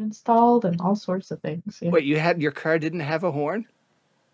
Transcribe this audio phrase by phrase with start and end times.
[0.00, 1.78] installed and all sorts of things.
[1.80, 1.90] Yeah.
[1.90, 3.66] Wait, you had your car didn't have a horn?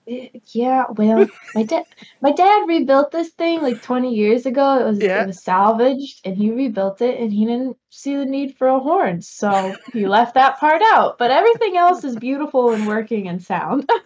[0.09, 1.85] Eh, Yeah, well, my dad
[2.21, 4.79] my dad rebuilt this thing like 20 years ago.
[4.81, 5.23] It was Yeah.
[5.23, 8.81] it was salvaged and he rebuilt it and he didn't see the need for a
[8.81, 9.23] horn.
[9.23, 11.19] So he left that part out.
[11.19, 13.89] But everything else is beautiful and working and sound.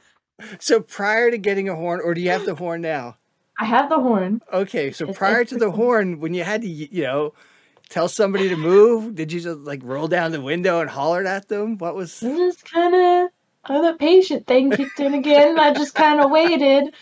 [0.59, 3.17] So prior to getting a horn, or do you have the horn now?
[3.59, 4.43] I have the horn.
[4.53, 7.33] Okay, so It's prior to the horn, when you had to, you know,
[7.89, 11.49] tell somebody to move, did you just like roll down the window and hollered at
[11.49, 11.79] them?
[11.79, 12.23] What was?
[12.23, 13.31] It just kind of
[13.69, 15.59] oh, the patient thing kicked in again.
[15.59, 16.95] I just kind of waited.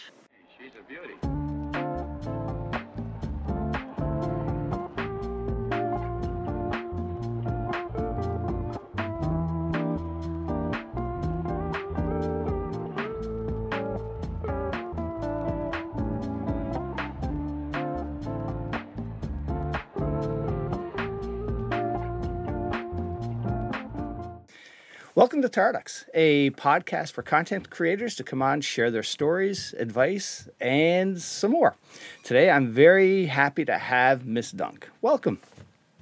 [25.45, 31.21] To Tarducks, a podcast for content creators to come on, share their stories, advice, and
[31.21, 31.77] some more.
[32.23, 34.89] Today, I'm very happy to have Mz Dunk.
[35.03, 35.41] Welcome.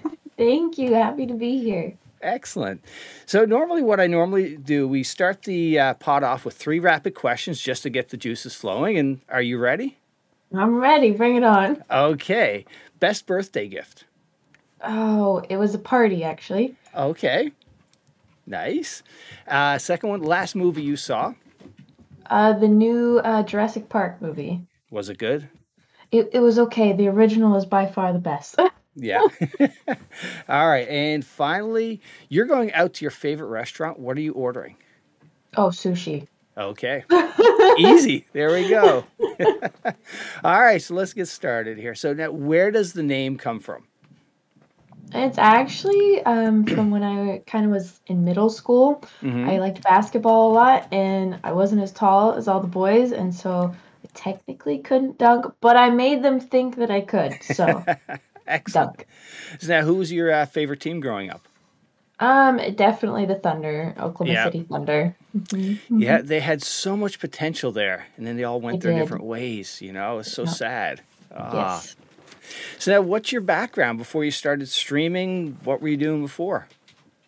[0.36, 0.94] Thank you.
[0.94, 1.94] Happy to be here.
[2.20, 2.84] Excellent.
[3.26, 7.16] So, normally, what I normally do, we start the uh, pod off with three rapid
[7.16, 8.96] questions just to get the juices flowing.
[8.96, 9.98] And are you ready?
[10.54, 11.10] I'm ready.
[11.10, 11.82] Bring it on.
[11.90, 12.64] Okay.
[13.00, 14.04] Best birthday gift.
[14.84, 16.76] Oh, it was a party actually.
[16.94, 17.50] Okay.
[18.46, 19.02] Nice.
[19.46, 21.34] Uh, second one, last movie you saw.
[22.26, 24.60] Uh, the new uh, Jurassic Park movie.
[24.90, 25.48] Was it good?
[26.10, 26.92] It, it was okay.
[26.92, 28.58] The original is by far the best.
[28.94, 29.22] Yeah.
[30.50, 30.86] All right.
[30.86, 33.98] And finally, you're going out to your favorite restaurant.
[33.98, 34.76] What are you ordering?
[35.56, 36.26] oh, sushi.
[36.58, 37.02] Okay.
[37.78, 38.26] Easy.
[38.34, 39.04] There we go.
[40.44, 40.82] All right.
[40.82, 41.94] So let's get started here.
[41.94, 43.86] So now, where does the name come from?
[45.14, 49.02] It's actually um, from when I kind of was in middle school.
[49.22, 49.48] Mhm.
[49.48, 53.34] I liked basketball a lot, and I wasn't as tall as all the boys, and
[53.34, 57.42] so I technically couldn't dunk, but I made them think that I could.
[57.42, 57.84] So
[58.46, 58.96] Excellent.
[58.96, 59.06] dunk.
[59.60, 61.46] So now, who was your uh, favorite team growing up?
[62.18, 64.44] Um, definitely the Thunder, Oklahoma Yeah.
[64.44, 65.16] City Thunder.
[65.36, 65.78] Mhm.
[65.90, 69.02] Yeah, they had so much potential there, and then they all went They their did.
[69.04, 69.80] different ways.
[69.82, 70.54] You know, it's so Yep.
[70.54, 71.00] sad.
[71.34, 71.74] Ah.
[71.74, 71.96] Yes.
[72.78, 75.58] So now, what's your background before you started streaming?
[75.64, 76.66] What were you doing before?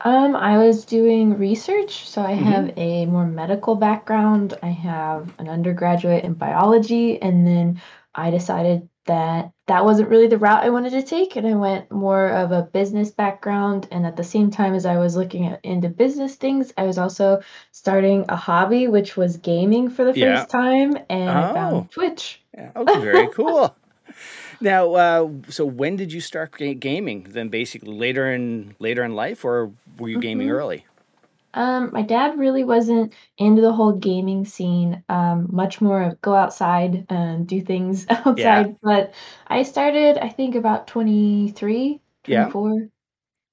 [0.00, 2.44] Um, I was doing research, so I Mhm.
[2.44, 4.54] have a more medical background.
[4.62, 7.80] I have an undergraduate in biology, and then
[8.14, 11.90] I decided that that wasn't really the route I wanted to take, and I went
[11.90, 13.88] more of a business background.
[13.90, 16.98] And at the same time as I was looking at, into business things, I was
[16.98, 17.40] also
[17.72, 20.36] starting a hobby, which was gaming for the Yeah.
[20.40, 21.54] first time, and I Oh.
[21.54, 22.42] found Twitch.
[22.54, 22.70] Yeah.
[22.76, 23.74] Okay, very cool.
[24.60, 27.24] Now, uh, so when did you start ga- gaming?
[27.30, 30.52] Then basically later in later in life, or were you gaming Mhm.
[30.52, 30.86] early?
[31.54, 35.04] Um, my dad really wasn't into the whole gaming scene.
[35.08, 38.76] Um, much more of go outside and do things outside.
[38.82, 39.14] But
[39.46, 42.52] I started, I think, about 23, Yeah.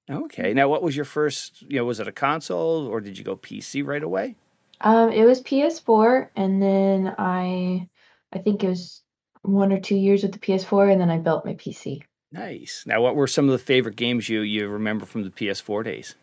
[0.10, 0.54] Okay.
[0.54, 1.62] Now, what was your first?
[1.62, 4.36] You know, was it a console, or did you go PC right away?
[4.82, 7.88] Um, it was PS4, and then I,
[8.34, 9.01] I think it was
[9.42, 12.04] one or two years with the PS4, and then I built my PC.
[12.32, 12.84] Nice.
[12.86, 16.16] Now, what were some of the favorite games you you remember from the PS4 days?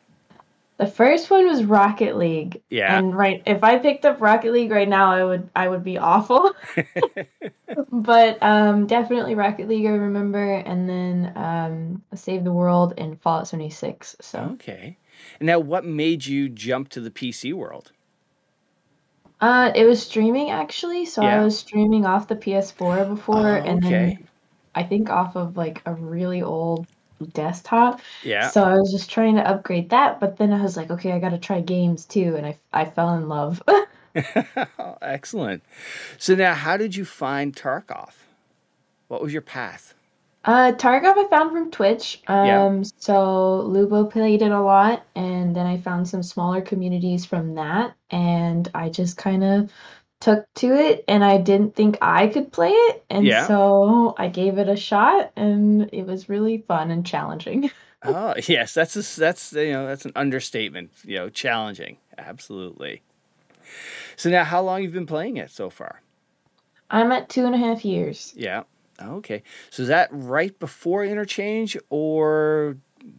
[0.79, 2.63] The first one was Rocket League.
[2.71, 2.97] Yeah.
[2.97, 5.99] And right, if I picked up Rocket League right now, I would I would be
[5.99, 6.53] awful.
[7.91, 13.49] But um, definitely Rocket League I remember, and then um, Save the World and Fallout
[13.49, 14.17] 76.
[14.21, 14.97] So Okay.
[15.41, 17.93] And now, what made you jump to the PC world?
[19.41, 21.05] Uh, it was streaming actually.
[21.07, 21.37] So Yeah.
[21.41, 24.17] I was streaming off the PS4 before, Oh, and okay.
[24.17, 24.29] then
[24.75, 26.87] I think off of like a really old
[27.33, 28.01] desktop.
[28.23, 28.53] Yeah.
[28.53, 31.19] So I was just trying to upgrade that, but then I was like, okay, I
[31.21, 33.63] got to try games too, and I I fell in love.
[35.03, 35.63] Excellent.
[36.19, 38.13] So now, how did you find Tarkov?
[39.09, 39.95] What was your path?
[40.49, 42.23] Uh, Tarkov I found from Twitch.
[42.27, 42.65] Yeah.
[42.65, 47.57] Um, so Lubo played it a lot, and then I found some smaller communities from
[47.57, 49.71] that, and I just kind of
[50.21, 53.47] took to it, and I didn't think I could play it, and Yeah.
[53.47, 57.71] so I gave it a shot, and it was really fun and challenging.
[58.05, 60.93] Oh yes, that's a, that's you know that's an understatement.
[61.05, 61.97] You know, challenging.
[62.17, 63.03] Absolutely.
[64.15, 66.01] So now, how long you've been playing it so far?
[66.89, 68.33] I'm at two and a half years.
[68.37, 68.63] Yeah.
[69.01, 69.43] Okay.
[69.71, 72.77] So is that right before interchange, or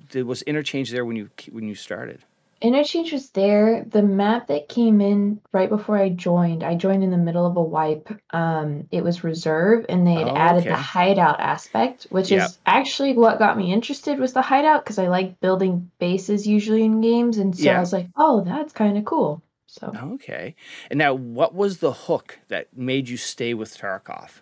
[0.09, 2.23] did, was interchange there when you when you started?
[2.61, 3.85] Interchange was there.
[3.85, 7.55] The map that came in right before I joined, I joined in the middle of
[7.55, 8.09] a wipe.
[8.31, 12.41] Um, it was reserve, and they had Oh, added the hideout aspect, which Yep.
[12.47, 16.83] is actually what got me interested was the hideout because I like building bases usually
[16.83, 19.41] in games, and so I was like, oh, that's kind of cool.
[19.67, 20.55] So, Okay.
[20.89, 24.41] And now, what was the hook that made you stay with Tarkov?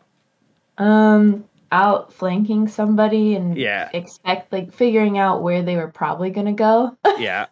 [0.78, 3.90] Um, outflanking somebody and Yeah.
[3.94, 6.98] expect like figuring out where they were probably gonna go.
[7.20, 7.48] Yeah.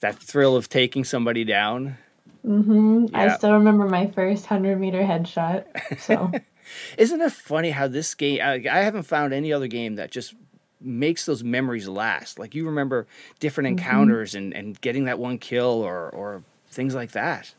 [0.00, 1.98] That thrill of taking somebody down.
[2.46, 3.14] Mm-hmm.
[3.14, 5.64] I still remember my first hundred meter headshot.
[6.00, 6.30] So.
[6.96, 10.34] Isn't it funny how this game, I, I haven't found any other game that just
[10.80, 12.38] makes those memories last.
[12.38, 13.06] Like you remember
[13.40, 17.52] different hmm encounters and, and getting that one kill or, or things like that.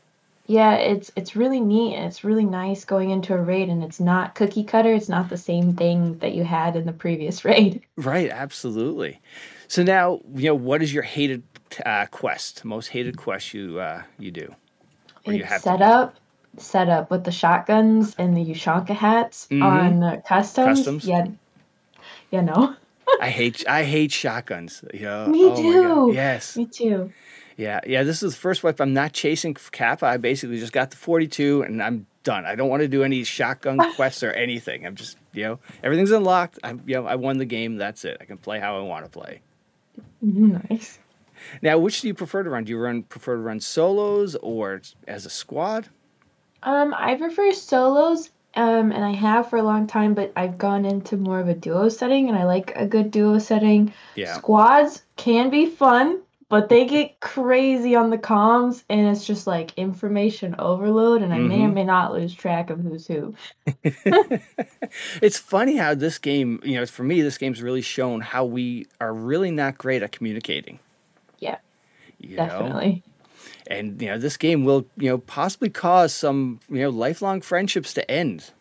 [0.46, 4.00] Yeah, it's it's really neat and it's really nice going into a raid and it's
[4.00, 4.92] not cookie cutter.
[4.94, 7.82] It's not the same thing that you had in the previous raid.
[7.96, 8.30] Right.
[8.30, 9.20] Absolutely.
[9.68, 11.42] So now, you know, what is your hated
[11.84, 14.54] uh, quest, most hated quest you, uh, you do
[15.26, 15.82] or you have to set do?
[15.82, 16.16] up,
[16.58, 19.60] set up with the shotguns and the Ushanka hats Mm-hmm.
[19.62, 20.78] on the customs.
[20.78, 21.04] Customs.
[21.04, 21.28] Yeah,
[22.30, 22.74] you know.
[23.20, 24.84] I hate I hate shotguns.
[24.92, 26.12] You know, Me oh too.
[26.12, 26.56] Yes.
[26.56, 27.12] Me too.
[27.56, 27.80] Yeah.
[27.86, 28.02] Yeah.
[28.02, 28.80] This is the first wipe.
[28.80, 30.06] I'm not chasing Kappa.
[30.06, 32.46] I basically just got the 42 and I'm done.
[32.46, 34.86] I don't want to do any shotgun quests or anything.
[34.86, 36.58] I'm just, you know, everything's unlocked.
[36.62, 37.76] I'm, you know, I won the game.
[37.76, 38.18] That's it.
[38.20, 39.40] I can play how I want to play.
[40.20, 40.98] Nice.
[41.60, 42.64] Now, which do you prefer to run?
[42.64, 45.88] Do you run prefer to run solos or as a squad?
[46.62, 50.84] Um, I prefer solos, um, and I have for a long time, but I've gone
[50.84, 53.92] into more of a duo setting, and I like a good duo setting.
[54.14, 54.34] Yeah.
[54.34, 56.21] Squads can be fun,
[56.52, 61.38] but they get crazy on the comms, and it's just like information overload, and I
[61.38, 63.34] may or hmm may not lose track of who's who.
[65.22, 68.86] it's funny how this game, you know, for me, this game's really shown how we
[69.00, 70.78] are really not great at communicating.
[71.38, 71.58] Yeah,
[72.18, 73.04] You know, definitely.
[73.66, 77.94] and you know, this game will, you know, possibly cause some, you know, lifelong friendships
[77.94, 78.52] to end.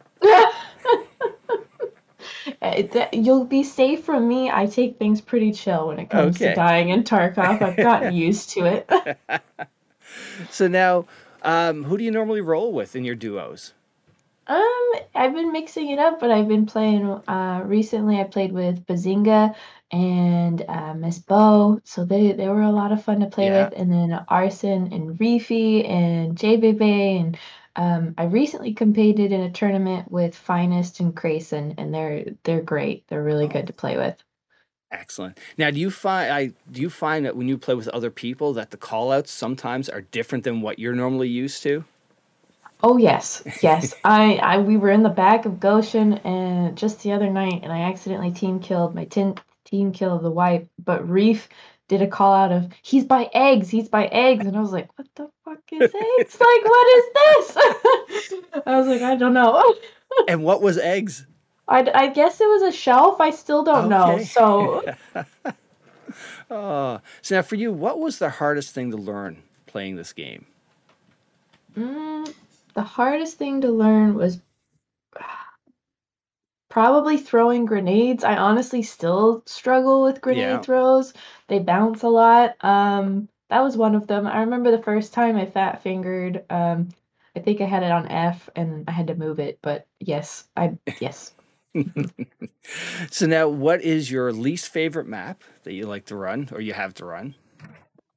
[2.62, 4.52] Uh, You'll be safe from me.
[4.52, 7.62] I take things pretty chill when it comes to dying in Tarkov.
[7.62, 8.90] I've gotten used to it.
[10.50, 11.06] So now,
[11.42, 13.74] um, who do you normally roll with in your duos?
[14.48, 18.86] Um, I've been mixing it up, but I've been playing uh recently I played with
[18.86, 19.56] Bazinga
[19.92, 23.66] and uh Miss Bo, so they they were a lot of fun to play Yeah.
[23.70, 27.38] with, and then Arson and Reefy and JBB and
[27.78, 33.08] um I recently competed in a tournament with Finest and Crayson, and they're they're great.
[33.10, 34.18] They're really Oh, good to play with.
[34.92, 35.40] excellent.
[35.58, 38.54] Now, do you find I do you find that when you play with other people
[38.54, 41.86] that the callouts sometimes are different than what you're normally used to?
[42.82, 43.94] Oh yes, yes.
[44.06, 47.74] I, I we were in the back of Goshan and just the other night, and
[47.74, 49.36] I accidentally team killed my tin,
[49.66, 50.70] team kill of the wipe.
[50.80, 51.50] But Reef
[51.92, 54.98] did a call out of he's by eggs, he's by eggs, and I was like,
[54.98, 55.82] what the fuck is
[56.20, 56.40] eggs?
[56.40, 57.58] Like what is this?
[58.66, 59.76] I was like, I don't know.
[60.28, 61.26] And what was eggs?
[61.70, 63.22] I, I guess it was a shelf.
[63.22, 64.16] I still don't know.
[64.16, 64.26] Okay.
[64.26, 64.84] So
[66.50, 70.48] Oh, so now for you, what was the hardest thing to learn playing this game?
[71.78, 72.34] mm,
[72.74, 74.42] the hardest thing to learn was
[76.72, 78.24] Probably throwing grenades.
[78.24, 80.22] I honestly still struggle with Yeah.
[80.22, 81.14] grenade throws.
[81.50, 82.56] They bounce a lot.
[82.66, 84.26] Um, that was one of them.
[84.28, 86.46] I remember the first time I fat fingered.
[86.50, 86.90] Um,
[87.36, 90.46] I think I had it on F and I had to move it, but yes,
[90.58, 91.36] I yes.
[93.12, 96.74] So now, what is your least favorite map that you like to run or you
[96.74, 97.36] have to run?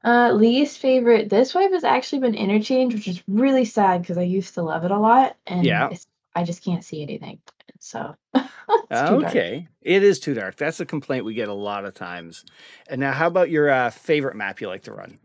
[0.05, 1.31] Uh, least favorite.
[1.31, 4.85] This wipe has actually been interchange, which is really sad because I used to love
[4.85, 5.89] it a lot, and Yeah.
[6.35, 7.41] I just can't see anything.
[7.85, 8.47] So too
[8.89, 9.25] dark.
[9.27, 9.69] Okay.
[9.83, 10.57] It is too dark.
[10.57, 12.47] That's a complaint we get a lot of times.
[12.89, 15.19] And now, how about your uh, favorite map you like to run?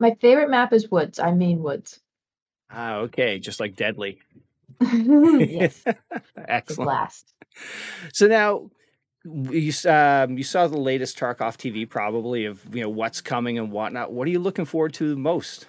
[0.00, 1.18] My favorite map is Woods.
[1.18, 2.00] I mean Woods.
[2.70, 3.38] Ah, okay.
[3.38, 4.20] Just like Deadly.
[4.80, 5.84] yes,
[6.48, 6.86] Excellent.
[6.86, 7.34] blast.
[8.14, 8.70] So now,
[9.24, 13.70] you um, you saw the latest Tarkov TV probably of you know what's coming and
[13.70, 14.12] whatnot.
[14.12, 15.66] What are you looking forward to most?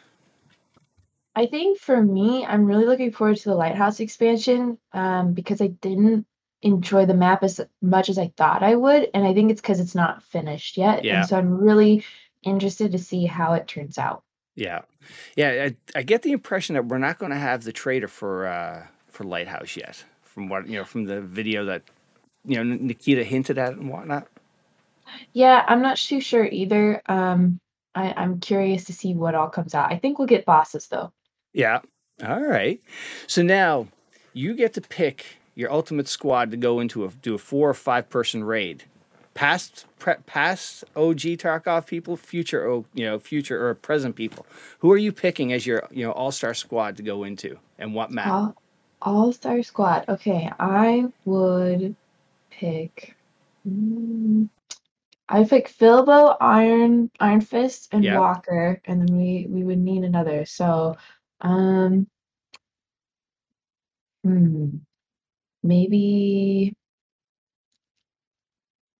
[1.38, 5.68] I think for me, I'm really looking forward to the Lighthouse expansion um, because I
[5.68, 6.26] didn't
[6.64, 9.80] enjoy the map as much as I thought I would, and I think it's because
[9.80, 11.20] it's not finished yet, Yeah.
[11.20, 12.04] and so I'm really
[12.42, 14.24] interested to see how it turns out.
[14.56, 14.82] Yeah,
[15.36, 15.70] yeah.
[15.70, 18.88] I, I get the impression that we're not going to have the trader for uh,
[19.08, 20.04] for Lighthouse yet.
[20.24, 21.84] From what you know, from the video that
[22.46, 24.28] you know Nikita hinted at and whatnot.
[25.34, 27.04] Yeah, I'm not too sure either.
[27.06, 27.60] Um,
[27.94, 29.92] I, I'm curious to see what all comes out.
[29.92, 31.12] I think we'll get bosses though.
[31.58, 31.82] Yeah.
[32.28, 32.82] All right.
[33.28, 33.90] So now
[34.34, 37.76] you get to pick your ultimate squad to go into a do a four or
[37.76, 38.86] five person raid.
[39.36, 44.48] past pre, past OG Tarkov people, future O you know future or present people.
[44.80, 47.96] Who are you picking as your you know all star squad to go into, and
[47.96, 48.28] what map?
[48.32, 48.56] All,
[49.02, 50.06] all star squad.
[50.10, 51.96] Okay, I would
[52.52, 53.16] pick.
[53.68, 54.50] Mm,
[55.30, 58.20] I pick Philbo, Iron, Iron Fist, and Yeah.
[58.20, 60.46] Walker, and then we we would need another.
[60.46, 60.98] So,
[61.42, 62.08] um,
[64.24, 64.78] hmm,
[65.64, 66.74] maybe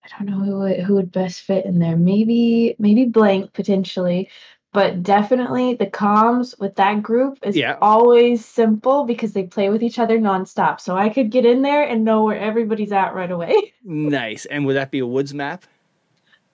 [0.04, 1.96] I don't know who would who would best fit in there.
[1.96, 4.30] Maybe maybe Blank potentially,
[4.72, 7.76] but definitely the comms with that group is Yeah.
[7.80, 10.80] always simple because they play with each other nonstop.
[10.80, 13.54] So I could get in there and know where everybody's at right away.
[13.82, 14.44] Nice.
[14.46, 15.64] And would that be a woods map?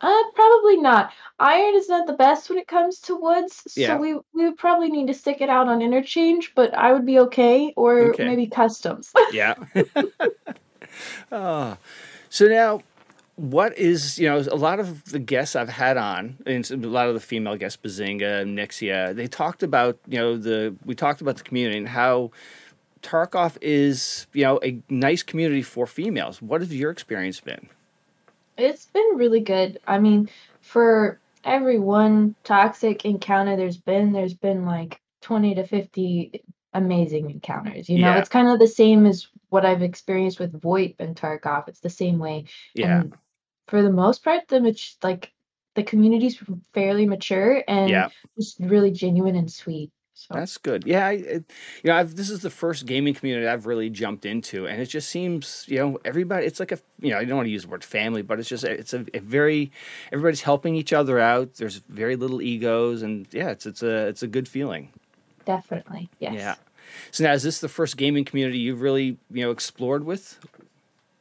[0.04, 1.10] Uh, probably not.
[1.40, 3.98] Iron is not the best when it comes to woods, so Yeah.
[3.98, 7.18] we we would probably need to stick it out on interchange, but I would be
[7.20, 8.24] okay, or Okay.
[8.24, 9.12] maybe customs.
[9.32, 9.54] Yeah.
[11.32, 11.78] Ah.
[12.28, 12.82] so now,
[13.36, 17.08] what is you know a lot of the guests I've had on, and a lot
[17.08, 21.36] of the female guests, Bazinga, Nixia, they talked about you know the we talked about
[21.38, 22.30] the community and how
[23.02, 26.40] Tarkov is you know a nice community for females.
[26.40, 27.68] What has your experience been?
[28.56, 29.80] It's been really good.
[29.86, 30.28] I mean,
[30.60, 36.42] for every one toxic encounter there's been, there's been like 20 to 50
[36.72, 37.88] amazing encounters.
[37.88, 38.18] You know, Yeah.
[38.18, 41.68] it's kind of the same as what I've experienced with VoIP and Tarkov.
[41.68, 42.44] It's the same way.
[42.74, 43.14] Yeah, And
[43.68, 45.32] for the most part, the mat- like
[45.74, 46.40] the community's
[46.72, 48.08] fairly mature and yeah.
[48.36, 49.90] just really genuine and sweet.
[50.16, 50.84] So That's good.
[50.86, 51.52] Yeah, I, it,
[51.82, 54.86] you know, I've, this is the first gaming community I've really jumped into, and it
[54.86, 56.46] just seems, you know, everybody.
[56.46, 58.48] It's like a, you know, I don't want to use the word family, but it's
[58.48, 59.72] just, it's a, a very,
[60.12, 61.54] everybody's helping each other out.
[61.54, 64.90] There's very little egos, and yeah, it's it's a it's a good feeling.
[65.44, 66.34] definitely, yes.
[66.34, 66.54] Yeah.
[67.10, 70.38] So now, is this the first gaming community you've really, you know, explored with?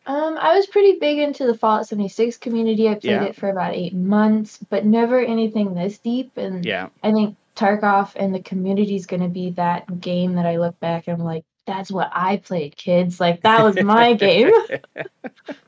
[0.05, 2.87] Um, I was pretty big into the Fallout 76 community.
[2.89, 3.23] I played Yeah.
[3.23, 6.37] it for about eight months, but never anything this deep.
[6.37, 6.89] And Yeah.
[7.01, 10.79] I think Tarkov and the community is going to be that game that I look
[10.79, 13.19] back and I'm like, that's what I played, kids.
[13.19, 14.51] Like that was my game.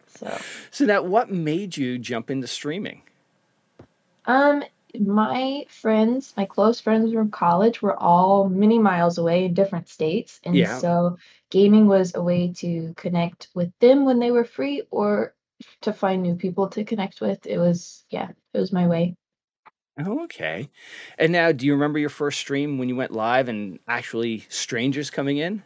[0.08, 3.02] So, So now, what made you jump into streaming?
[4.26, 4.64] um,
[4.98, 10.40] my friends, my close friends from college were all many miles away in different states.
[10.44, 10.80] And Yeah.
[10.80, 11.18] so
[11.50, 15.36] gaming was a way to connect with them when they were free or
[15.82, 17.46] to find new people to connect with.
[17.46, 19.16] It was, yeah, it was my way.
[20.00, 20.70] Oh, okay.
[21.18, 25.10] And now, do you remember your first stream when you went live and actually strangers
[25.10, 25.64] coming in?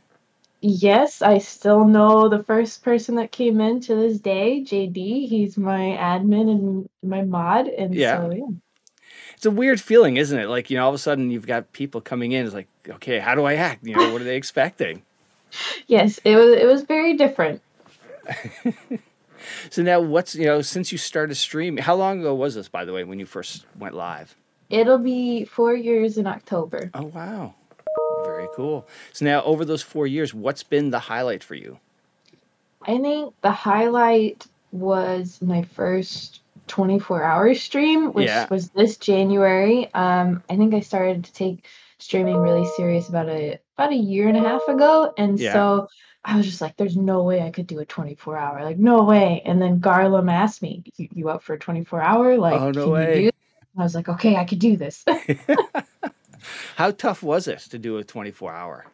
[0.62, 5.28] Yes, I still know the first person that came in to this day, JD.
[5.30, 7.68] He's my admin and my mod.
[7.68, 8.02] And Yeah.
[8.02, 8.48] so, yeah.
[9.36, 10.48] It's a weird feeling, isn't it?
[10.50, 12.46] Like, you know, all of a sudden you've got people coming in.
[12.46, 13.86] It's like, okay, how do I act?
[13.86, 15.04] You know, what are they expecting?
[15.88, 17.62] Yes, it was it was very different.
[19.70, 22.86] So now, what's, you know, since you started streaming, how long ago was this, by
[22.86, 24.36] the way, when you first went live?
[24.70, 26.92] It'll be four years in October.
[26.94, 27.56] Oh, wow.
[28.24, 28.88] Very cool.
[29.14, 31.80] So now, over those four years, what's been the highlight for you?
[32.84, 38.48] I think the highlight was my first 24 hour stream, which Yeah.
[38.50, 39.92] was this January.
[39.94, 41.66] Um, I think I started to take
[41.98, 45.54] streaming really serious about a about a year and a half ago, and Yeah.
[45.54, 45.88] so
[46.30, 49.04] I was just like, "There's no way I could do a 24 hour, like no
[49.04, 52.38] way." And then Garlum asked me, "You, you up for a 24 hour?
[52.38, 53.22] Like, Oh, no way.
[53.24, 53.30] do?"
[53.78, 55.04] I was like, "Okay, I could do this."
[56.76, 58.86] How tough was it to do a 24 hour?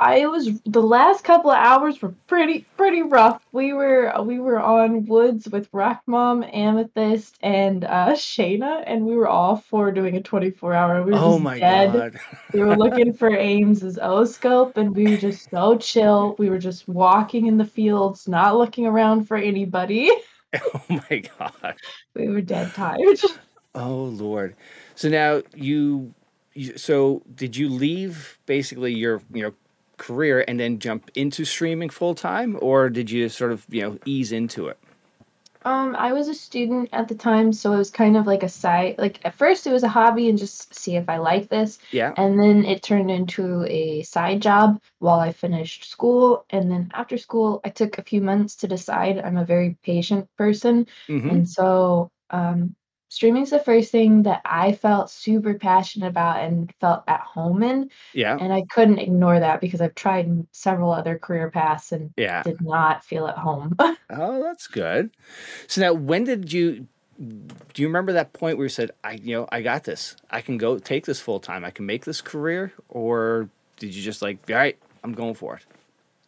[0.00, 3.44] I was the last couple of hours were pretty pretty rough.
[3.52, 9.14] We were we were on woods with Rock Mom, Amethyst, and uh Shayna, and we
[9.14, 11.02] were all four doing a 24 hour.
[11.02, 11.92] We were Oh my dead.
[11.92, 12.20] God.
[12.54, 16.34] We were looking for Ames's O scope, and we were just so chill.
[16.38, 20.10] We were just walking in the fields, not looking around for anybody.
[20.74, 21.76] oh my God.
[22.14, 23.20] We were dead tired.
[23.72, 24.56] Oh Lord.
[24.96, 26.12] So now you,
[26.54, 29.52] you so did you leave basically your you know
[30.00, 33.98] career and then jump into streaming full time or did you sort of you know
[34.04, 34.78] ease into it?
[35.62, 38.48] Um, I was a student at the time, so it was kind of like a
[38.48, 38.94] side.
[38.98, 41.78] Like at first, it was a hobby and just see if I like this.
[41.90, 42.14] Yeah.
[42.16, 46.46] And then it turned into a side job while I finished school.
[46.48, 49.18] And then after school, I took a few months to decide.
[49.18, 50.86] I'm a very patient person.
[51.06, 52.74] hmm And so um,
[53.10, 57.90] streaming's the first thing that I felt super passionate about and felt at home in.
[58.14, 58.38] Yeah.
[58.40, 62.42] And I couldn't ignore that because I've tried several other career paths and Yeah.
[62.44, 63.76] did not feel at home.
[64.12, 65.10] Oh, that's good.
[65.68, 66.86] So now when did you
[67.18, 70.16] do you remember that point where you said, I you know, I got this.
[70.30, 71.64] I can go take this full time.
[71.64, 73.48] I can make this career or
[73.78, 75.64] did you just like, all right, I'm going for it?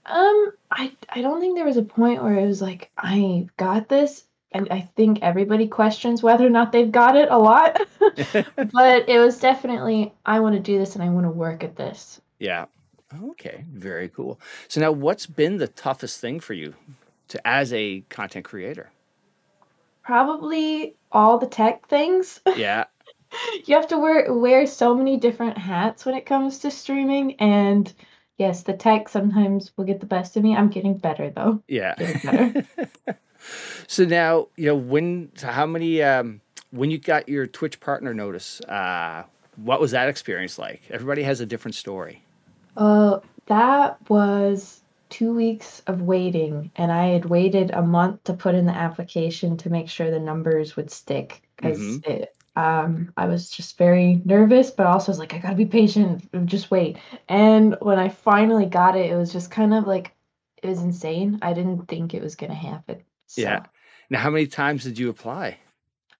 [0.06, 3.88] Um, I I don't think there was a point where it was like I got
[3.88, 4.24] this.
[4.54, 7.80] And I think everybody questions whether or not they've got it a lot.
[8.00, 11.76] but it was definitely I want to do this and I want to work at
[11.76, 12.21] this.
[12.38, 12.66] Yeah.
[13.30, 13.64] Okay.
[13.73, 14.40] Very cool.
[14.68, 16.75] So now, what's been the toughest thing for you
[17.28, 18.90] to as a content creator?
[20.02, 22.40] Probably all the tech things.
[22.56, 22.85] Yeah.
[23.66, 27.92] you have to wear wear so many different hats when it comes to streaming and
[28.38, 30.56] yes, the tech sometimes will get the best of me.
[30.56, 31.62] I'm getting better though.
[31.68, 31.94] Yeah.
[31.97, 32.66] Getting better.
[33.87, 38.61] so now, you know, when how many um when you got your Twitch partner notice,
[38.62, 39.25] uh
[39.56, 40.82] what was that experience like?
[40.90, 42.25] Everybody has a different story.
[42.76, 48.54] Uh that was two weeks of waiting and I had waited a month to put
[48.54, 52.06] in the application to make sure the numbers would stick because Mhm.
[52.06, 56.28] it um I was just very nervous but also was like I gotta be patient
[56.46, 60.14] just wait and when I finally got it it was just kind of like
[60.62, 63.60] it was insane I didn't think it was gonna happen so Yeah.
[64.10, 65.58] Now, how many times did you apply?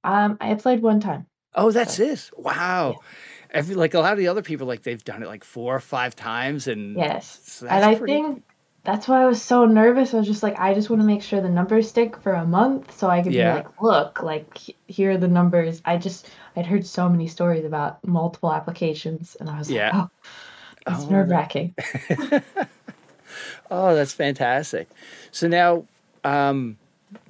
[0.05, 2.31] um I applied one time Oh, that's so it.
[2.81, 3.01] yeah Wow.
[3.51, 5.81] Every like a lot of the other people, like they've done it like four or
[5.81, 8.15] five times, and yes so and I pretty.
[8.15, 8.45] think
[8.85, 11.23] that's why I was so nervous I was just like I just want to make
[11.23, 15.13] sure the numbers stick for a month so I could be like look like here
[15.13, 19.59] are the numbers I just I'd heard so many stories about multiple applications and I
[19.59, 19.93] was like Yeah.
[19.93, 20.09] oh
[20.87, 21.75] it's Oh, nerve-wracking
[23.71, 24.89] oh, that's fantastic.
[25.31, 25.85] So now,
[26.25, 26.77] um,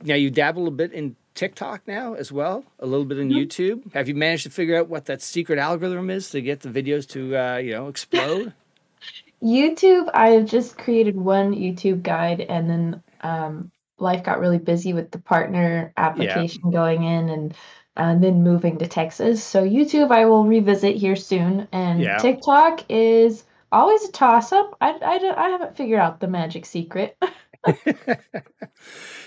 [0.03, 3.47] now you dabble a bit in TikTok now as well, a little bit in Mhm.
[3.47, 3.93] YouTube.
[3.95, 7.09] Have you managed to figure out what that secret algorithm is to get the videos
[7.11, 8.53] to uh, you know explode?
[9.43, 15.11] YouTube, I've just created one YouTube guide and then um, life got really busy with
[15.11, 16.05] the partner Yeah.
[16.05, 17.55] application going in and
[17.97, 19.43] uh, then moving to Texas.
[19.43, 21.67] So YouTube, I will revisit here soon.
[21.73, 22.19] And Yeah.
[22.19, 24.77] TikTok is always a toss up.
[24.81, 27.17] I, I, I haven't figured out the magic secret.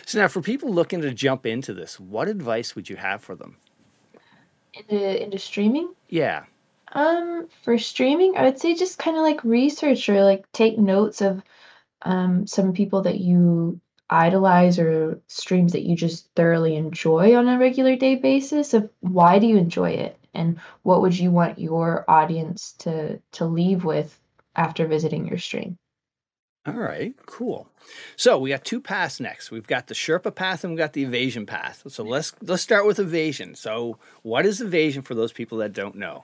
[0.06, 3.36] so now, for people looking to jump into this, what advice would you have for
[3.36, 3.58] them?
[4.75, 5.94] into, into streaming.
[6.10, 6.44] Yeah.
[6.92, 11.22] Um, for streaming, I would say just kind of like research or like take notes
[11.22, 11.42] of
[12.01, 17.58] um some people that you idolize or streams that you just thoroughly enjoy on a
[17.58, 22.06] regular day basis of why do you enjoy it and what would you want your
[22.08, 24.20] audience to to leave with
[24.56, 25.77] after visiting your stream.
[26.68, 27.68] All right, cool.
[28.16, 29.51] So we got two paths next.
[29.51, 31.84] We've got the Sherpa path and we've got the evasion path.
[31.88, 33.54] So let's let's start with evasion.
[33.54, 36.24] So what is evasion for those people that don't know?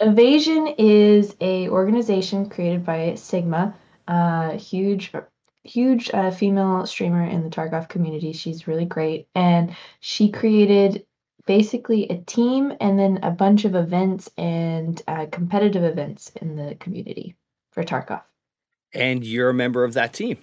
[0.00, 3.74] Evasion is a organization created by Sigma,
[4.08, 5.12] a huge,
[5.62, 8.32] huge uh, female streamer in the Tarkov community.
[8.32, 11.04] She's really great, and she created
[11.46, 16.74] basically a team and then a bunch of events and uh, competitive events in the
[16.76, 17.36] community
[17.72, 18.22] for Tarkov.
[18.94, 20.38] And you're a member of that team.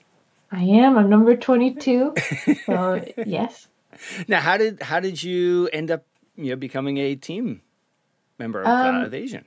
[0.51, 0.97] I am.
[0.97, 2.19] I'm number 22.
[2.65, 3.67] So yes.
[4.27, 7.61] Now, how did how did you end up you know becoming a team
[8.39, 9.45] member of uh, Um, evasion?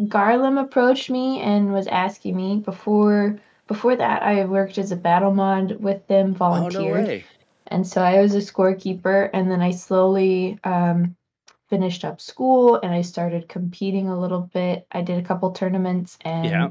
[0.00, 5.34] Garlem approached me and was asking me before before that I worked as a battle
[5.34, 7.24] mod with them, Oh no way.
[7.68, 11.16] And so I was a scorekeeper, and then I slowly um,
[11.68, 14.86] finished up school and I started competing a little bit.
[14.90, 16.68] I did a couple tournaments, and Yeah.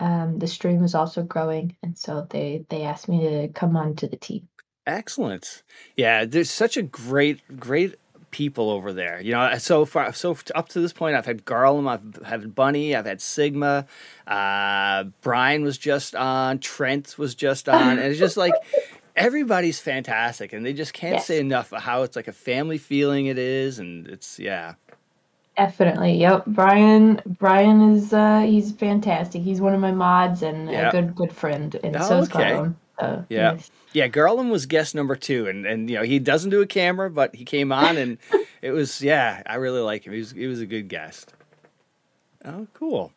[0.00, 3.96] Um, the stream was also growing, and so they they asked me to come on
[3.96, 4.48] to the team.
[4.86, 5.62] Excellent.
[5.96, 7.94] Yeah, there's such a great, great
[8.30, 9.20] people over there.
[9.20, 12.94] You know, so far, so up to this point, I've had Garland, I've had Bunny,
[12.94, 13.86] I've had Sigma,
[14.26, 18.54] uh, Brian was just on, Trent was just on, and it's just like
[19.16, 23.26] everybody's fantastic, and they just can't say enough of how it's like a family feeling
[23.26, 24.74] it is, and it's yeah,
[25.56, 26.18] definitely.
[26.18, 27.20] Yep, Brian.
[27.26, 29.42] Brian is uh, he's fantastic.
[29.42, 32.52] He's one of my mods and a good good friend, and so Oh, is okay.
[32.52, 32.74] Garlem.
[33.00, 33.52] So Yeah.
[33.52, 36.66] yes, Yeah, Garland was guest number two, and and you know he doesn't do a
[36.66, 38.18] camera, but he came on, and
[38.62, 40.12] it was yeah, I really like him.
[40.12, 41.32] He was he was a good guest.
[42.44, 43.12] Oh, cool.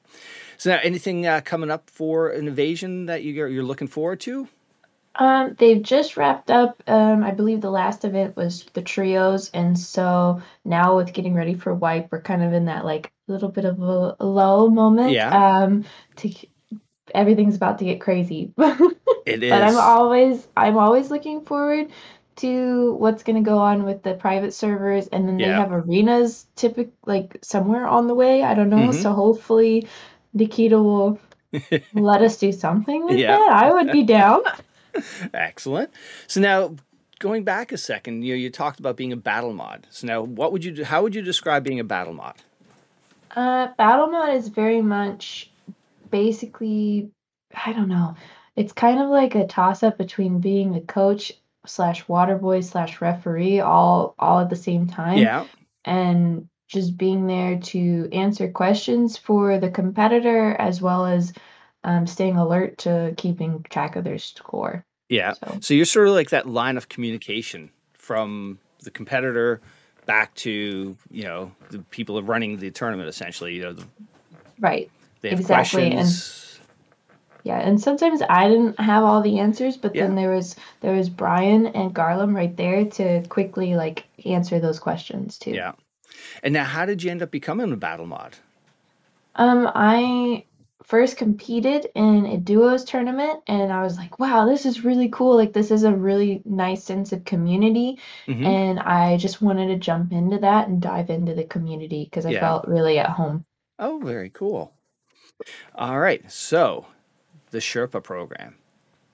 [0.57, 4.47] So now, anything uh, coming up for an invasion that you're you're looking forward to?
[5.17, 6.83] Um, they've just wrapped up.
[6.87, 11.55] Um, I believe the last event was the trios, and so now with getting ready
[11.55, 15.11] for wipe, we're kind of in that like little bit of a lull moment.
[15.11, 15.85] Yeah, Um,
[16.17, 16.33] to
[17.15, 18.53] everything's about to get crazy,
[19.25, 19.49] it is.
[19.49, 21.89] but I'm always I'm always looking forward
[22.37, 25.59] to what's gonna go on with the private servers, and then they Yeah.
[25.59, 28.43] have arenas typic like somewhere on the way.
[28.43, 28.89] I don't know.
[28.89, 29.01] Mm-hmm.
[29.01, 29.87] So hopefully,
[30.33, 31.19] Nikita will
[31.93, 33.37] let us do something with yeah.
[33.37, 33.49] that.
[33.51, 34.41] I would be down.
[35.33, 35.91] Excellent.
[36.27, 36.75] So now,
[37.19, 39.87] going back a second, you know, you talked about being a battle mod.
[39.89, 40.83] So now, what would you do?
[40.83, 42.35] How would you describe being a battle mod?
[43.35, 45.51] Uh, battle mod is very much
[46.09, 47.11] basically,
[47.65, 48.15] I don't know.
[48.55, 51.33] It's kind of like a toss up between being a coach
[51.65, 55.19] slash water boy slash referee all all at the same time.
[55.19, 55.45] Yeah.
[55.85, 61.33] And just being there to answer questions for the competitor as well as
[61.87, 64.85] um, staying alert to keeping track of their score.
[65.09, 65.33] Yeah.
[65.33, 65.57] So.
[65.61, 69.61] so you're sort of like that line of communication from the competitor
[70.05, 73.85] back to you know the people running the tournament essentially you know the,
[74.59, 74.89] right
[75.21, 76.59] exactly questions.
[76.59, 80.03] and yeah and sometimes i didn't have all the answers but yeah.
[80.03, 84.79] then there was there was brian and garland right there to quickly like answer those
[84.79, 85.73] questions too yeah
[86.41, 88.37] and now how did you end up becoming a battle mod
[89.35, 90.41] um i
[90.87, 95.35] first competed in a duos tournament and I was like, wow, this is really cool.
[95.35, 97.99] Like this is a really nice sense of community.
[98.25, 98.45] Mm-hmm.
[98.45, 102.31] And I just wanted to jump into that and dive into the community because I
[102.31, 102.39] yeah.
[102.39, 103.45] felt really at home.
[103.77, 104.73] Oh, very cool.
[105.75, 106.31] All right.
[106.31, 106.87] So
[107.51, 108.55] the Sherpa program.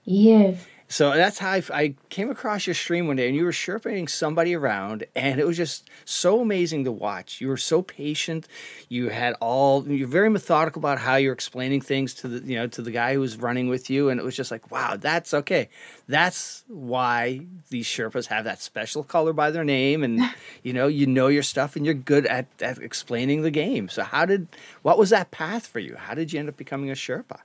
[0.04, 0.64] Yes.
[0.94, 4.08] So that's how I, I, came across your stream one day, and you were sherping
[4.08, 7.42] somebody around, and it was just so amazing to watch.
[7.42, 8.48] You were so patient.
[8.90, 12.68] You had all you're very methodical about how you're explaining things to the you know
[12.68, 15.34] to the guy who was running with you, and it was just like, wow, that's
[15.34, 15.68] okay.
[16.08, 20.22] That's why these Sherpas have that special color by their name, and
[20.62, 23.90] you know you know your stuff, and you're good at, at explaining the game.
[23.90, 24.48] So how did
[24.84, 25.96] what was that path for you?
[25.96, 27.40] How did you end up becoming a Sherpa?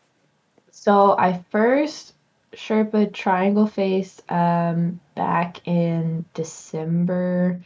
[0.71, 2.13] So I first
[2.55, 7.61] Sherpa Triangle Face um, back in December.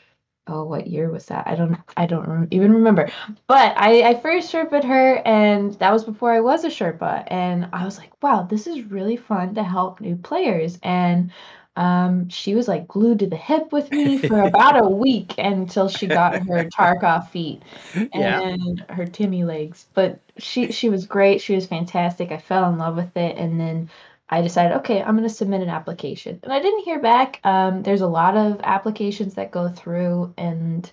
[0.49, 1.47] Oh, what year was that?
[1.47, 1.79] I don't.
[1.97, 3.11] I don't even remember.
[3.47, 7.25] But I, I first Sherpa'd her, and that was before I was a Sherpa.
[7.29, 10.79] And I was like, wow, this is really fun to help new players.
[10.83, 11.31] And
[11.77, 15.89] um, she was like glued to the hip with me for about a week until
[15.89, 17.63] she got her Tarkov feet
[17.95, 18.95] and yeah.
[18.95, 19.87] her Timmy legs.
[19.95, 21.41] But she she was great.
[21.41, 22.31] She was fantastic.
[22.33, 23.91] I fell in love with it, and then
[24.33, 26.41] I decided, okay, I'm going to submit an application.
[26.43, 27.39] And I didn't hear back.
[27.45, 30.91] Um, there's a lot of applications that go through, and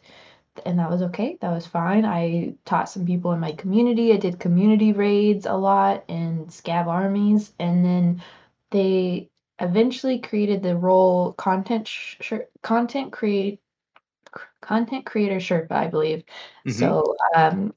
[0.65, 1.37] and that was okay.
[1.39, 2.03] That was fine.
[2.03, 4.11] I taught some people in my community.
[4.11, 8.21] I did community raids a lot and scab armies, and then
[8.71, 13.61] they eventually created the role content sh- content create
[14.59, 16.23] content creator Sherpa, I believe.
[16.67, 16.71] Mm-hmm.
[16.71, 17.73] So um,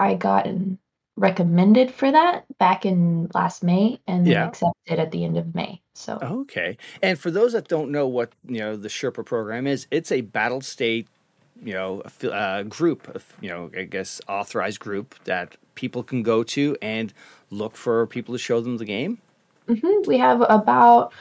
[0.00, 0.78] I got an
[1.22, 4.48] recommended for that back in last May and then yeah.
[4.48, 5.80] accepted at the end of May.
[5.94, 9.86] So okay, and for those that don't know what you know the Sherpa program is,
[9.90, 11.06] it's a battle state
[11.62, 16.42] you know uh, group of you know I guess authorized group that people can go
[16.42, 17.14] to and
[17.50, 19.18] look for people to show them the game.
[19.68, 20.08] Mm-hmm.
[20.08, 21.12] We have about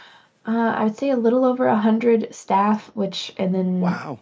[0.47, 4.19] uh, I would say a little over a hundred staff, which and then wow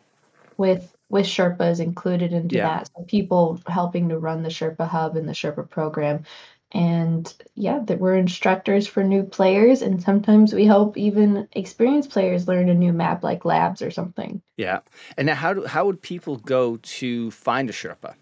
[0.58, 2.68] with with Sherpas included into yeah.
[2.68, 2.90] that.
[2.96, 6.24] So people helping to run the Sherpa Hub and the Sherpa program.
[6.72, 12.48] And yeah, that we're instructors for new players, and sometimes we help even experienced players
[12.48, 14.40] learn a new map like labs or something.
[14.56, 14.82] Yeah.
[15.18, 18.14] And now how do how would people go to find a Sherpa?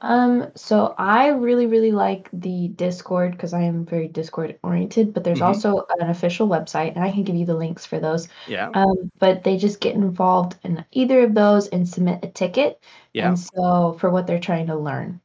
[0.00, 5.24] Um, so I really, really like the Discord because I am very Discord oriented, but
[5.24, 5.46] there's mm-hmm.
[5.46, 8.28] also an official website and I can give you the links for those.
[8.46, 8.70] Yeah.
[8.74, 12.82] Um, but they just get involved in either of those and submit a ticket.
[13.12, 13.28] Yeah.
[13.28, 15.20] And so for what they're trying to learn.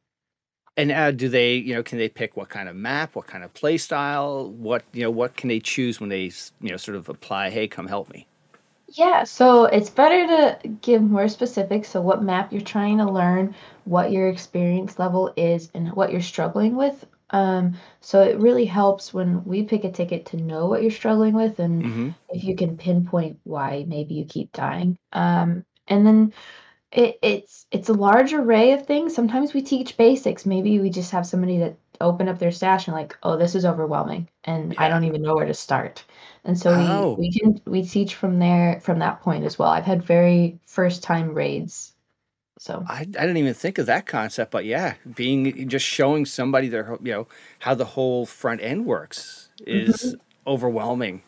[0.76, 3.44] And uh, do they, you know, can they pick what kind of map, what kind
[3.44, 6.96] of play style, what, you know, what can they choose when they, you know, sort
[6.96, 8.26] of apply, hey, come help me?
[8.92, 11.88] Yeah, so it's better to give more specifics.
[11.88, 16.20] So, what map you're trying to learn, what your experience level is, and what you're
[16.20, 17.06] struggling with.
[17.30, 21.34] Um, so, it really helps when we pick a ticket to know what you're struggling
[21.34, 22.10] with and mm-hmm.
[22.30, 24.98] if you can pinpoint why maybe you keep dying.
[25.12, 26.32] Um, and then
[26.90, 29.14] it, it's it's a large array of things.
[29.14, 30.44] Sometimes we teach basics.
[30.44, 33.64] Maybe we just have somebody that open up their stash and like, oh, this is
[33.64, 34.82] overwhelming, and yeah.
[34.82, 36.04] I don't even know where to start.
[36.44, 37.16] And so oh.
[37.18, 39.70] we we can we teach from there from that point as well.
[39.70, 41.92] I've had very first time raids.
[42.58, 46.68] So I, I didn't even think of that concept, but yeah, being just showing somebody
[46.68, 47.28] their you know
[47.60, 50.20] how the whole front end works is mm-hmm.
[50.46, 51.22] overwhelming.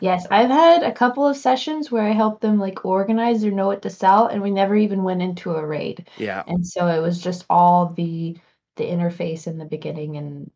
[0.00, 3.66] Yes, I've had a couple of sessions where I helped them like organize or know
[3.66, 6.06] what to sell, and we never even went into a raid.
[6.18, 6.42] Yeah.
[6.46, 8.36] And so it was just all the
[8.76, 10.50] the interface in the beginning and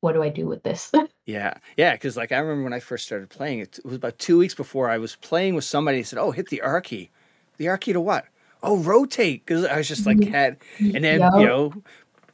[0.00, 0.92] what do I do with this?
[1.26, 4.38] yeah, yeah, because like I remember when I first started playing, it, was about two
[4.38, 5.98] weeks before I was playing with somebody.
[5.98, 7.10] And said, "Oh, hit the R key."
[7.56, 8.26] The R key to what?
[8.62, 9.44] Oh, rotate.
[9.44, 10.32] Because I was just like mm-hmm.
[10.32, 11.32] had, and then yep.
[11.36, 11.72] you know,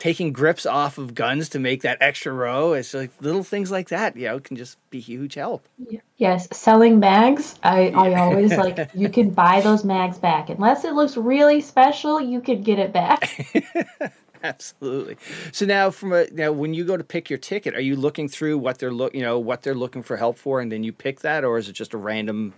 [0.02, 2.72] taking grips off of guns to make that extra row.
[2.72, 5.68] It's like little things like that, you know, can just be huge help.
[6.16, 7.54] Yes, selling mags.
[7.62, 12.20] I, I always like you can buy those mags back unless it looks really special.
[12.20, 13.46] You could get it back.
[14.44, 15.16] Absolutely.
[15.52, 18.28] So now, from a now, when you go to pick your ticket, are you looking
[18.28, 20.92] through what they're look, you know, what they're looking for help for, and then you
[20.92, 22.54] pick that, or is it just a random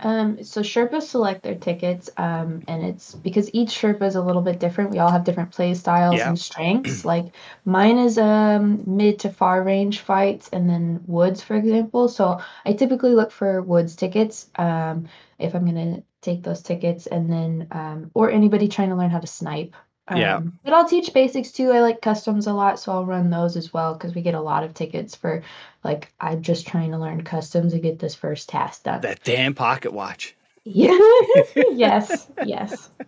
[0.00, 4.42] Um, so Sherpas select their tickets, um, and it's because each Sherpa is a little
[4.42, 4.90] bit different.
[4.90, 6.28] We all have different play styles Yeah.
[6.28, 7.04] and strengths.
[7.04, 12.08] like mine is um mid to far range fights, and then woods, for example.
[12.08, 15.06] So I typically look for woods tickets um,
[15.38, 19.20] if I'm gonna take those tickets, and then um, or anybody trying to learn how
[19.20, 19.74] to snipe.
[20.10, 20.36] Yeah.
[20.36, 21.70] Um, but I'll teach basics too.
[21.70, 24.40] I like customs a lot, so I'll run those as well because we get a
[24.40, 25.42] lot of tickets for
[25.82, 29.00] like I'm just trying to learn customs and get this first task done.
[29.00, 30.34] That damn pocket watch.
[30.64, 30.98] Yeah.
[31.72, 32.28] yes.
[32.44, 32.90] Yes.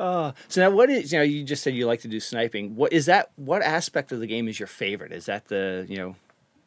[0.00, 2.74] Uh, so now what is you know you just said you like to do sniping.
[2.74, 3.30] What is that?
[3.36, 5.12] What aspect of the game is your favorite?
[5.12, 6.16] Is that the you know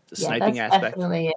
[0.09, 0.97] the Yeah, sniping that's aspect?
[0.97, 1.35] definitely it.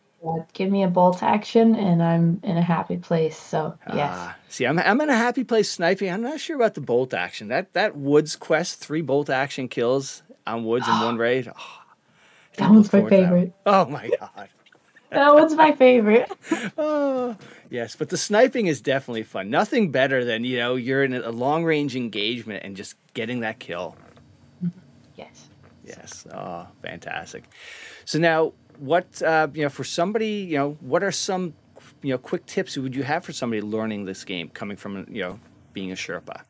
[0.52, 3.37] Give me a bolt action and I'm in a happy place.
[3.38, 4.12] So yes.
[4.14, 6.11] Ah, see, I'm I'm in a happy place sniping.
[6.11, 7.48] I'm not sure about the bolt action.
[7.48, 11.48] That that woods quest, three bolt action kills on woods in one raid.
[11.48, 11.83] Oh,
[12.56, 13.11] That one's my that one.
[13.11, 13.52] favorite.
[13.66, 14.48] Oh my god.
[15.12, 16.30] That one's my favorite.
[16.78, 17.37] Oh,
[17.70, 19.50] yes, but the sniping is definitely fun.
[19.50, 23.59] Nothing better than you know you're in a long range engagement and just getting that
[23.59, 23.96] kill.
[25.16, 25.48] Yes.
[25.85, 26.26] Yes.
[26.33, 27.44] Oh, fantastic.
[28.04, 31.54] So now, what uh, you know for somebody, you know, what are some
[32.02, 35.22] you know quick tips would you have for somebody learning this game, coming from you
[35.22, 35.40] know
[35.72, 36.42] being a Sherpa?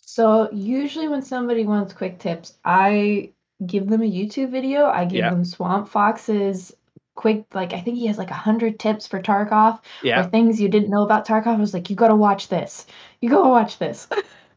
[0.00, 3.32] So usually when somebody wants quick tips, I
[3.66, 4.86] give them a YouTube video.
[4.86, 5.30] I give Yeah.
[5.30, 6.72] them Swamp Fox's
[7.16, 9.80] quick like I think he has like a hundred tips for Tarkov
[10.16, 11.46] or things you didn't know about Tarkov.
[11.48, 12.86] I was like, you gotta watch this.
[13.20, 14.08] You gotta watch this.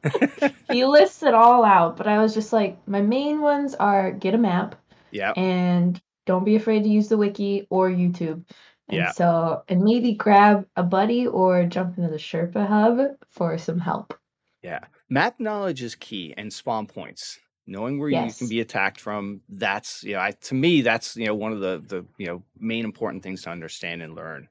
[0.70, 4.36] he lists it all out, but I was just like, my main ones are get
[4.36, 4.76] a map
[5.12, 5.36] Yeah.
[5.36, 8.46] and don't be afraid to use the wiki or YouTube.
[8.90, 9.12] And Yeah.
[9.12, 14.14] so, and maybe grab a buddy or jump into the Sherpa hub for some help.
[14.62, 14.80] Yeah.
[15.10, 17.40] Map knowledge is key and spawn points.
[17.70, 21.26] Knowing where you can be attacked from, that's you know, I, to me, that's you
[21.26, 24.48] know one of the the you know main important things to understand and learn.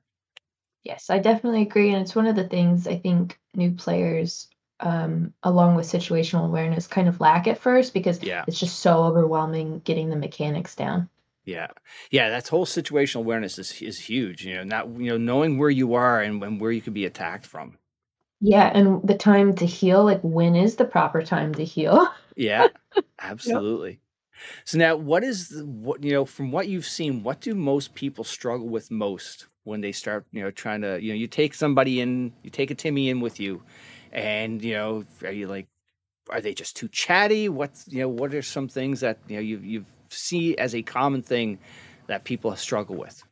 [0.84, 1.92] Yes, I definitely agree.
[1.92, 4.48] And it's one of the things I think new players,
[4.80, 8.44] um, along with situational awareness, kind of lack at first because Yeah.
[8.46, 11.08] it's just so overwhelming getting the mechanics down.
[11.46, 11.68] Yeah,
[12.10, 14.44] yeah, that whole situational awareness is is huge.
[14.44, 17.06] You know, not you know knowing where you are and, and where you could be
[17.06, 17.78] attacked from.
[18.40, 22.08] Yeah, and the time to heal, like when is the proper time to heal?
[22.38, 22.66] Yeah,
[23.18, 24.00] absolutely.
[24.66, 27.22] So now, what is the, what you know from what you've seen?
[27.22, 31.10] What do most people struggle with most when they start you know trying to you
[31.12, 33.62] know you take somebody in, you take a Timmy in with you,
[34.12, 35.68] and you know are you like
[36.28, 37.48] are they just too chatty?
[37.48, 40.82] What's you know what are some things that you know you you see as a
[40.82, 41.58] common thing
[42.06, 43.24] that people struggle with?